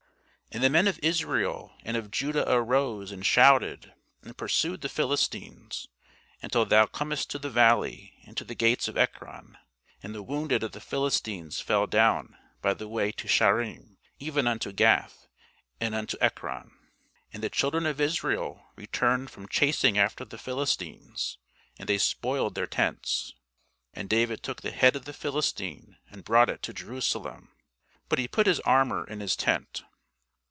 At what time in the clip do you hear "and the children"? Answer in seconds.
17.31-17.85